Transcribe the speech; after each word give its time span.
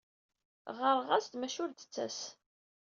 Ɣɣareɣ-as-d, 0.77 1.33
maca 1.37 1.59
ur 1.63 1.69
d-tettas. 1.71 2.19